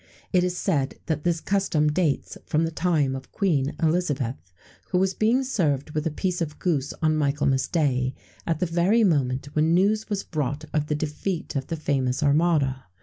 It 0.33 0.43
is 0.43 0.57
said 0.57 0.95
that 1.05 1.23
this 1.23 1.39
custom 1.39 1.91
dates 1.91 2.35
from 2.47 2.63
the 2.63 2.71
time 2.71 3.15
of 3.15 3.31
Queen 3.31 3.75
Elizabeth, 3.83 4.51
who 4.89 4.97
was 4.97 5.13
being 5.13 5.43
served 5.43 5.91
with 5.91 6.07
a 6.07 6.09
piece 6.09 6.41
of 6.41 6.57
goose 6.57 6.91
on 7.03 7.15
Michaelmas 7.15 7.67
Day, 7.67 8.15
at 8.47 8.59
the 8.59 8.65
very 8.65 9.03
moment 9.03 9.49
when 9.53 9.75
news 9.75 10.09
was 10.09 10.23
brought 10.23 10.65
of 10.73 10.87
the 10.87 10.95
defeat 10.95 11.55
of 11.55 11.67
the 11.67 11.75
famous 11.77 12.23
Armada. 12.23 12.85